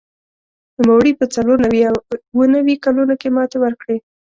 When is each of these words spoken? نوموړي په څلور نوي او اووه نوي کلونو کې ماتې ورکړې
نوموړي 0.79 1.11
په 1.19 1.25
څلور 1.35 1.57
نوي 1.65 1.81
او 1.89 1.95
اووه 2.31 2.45
نوي 2.55 2.75
کلونو 2.85 3.13
کې 3.21 3.27
ماتې 3.35 3.57
ورکړې 3.61 3.97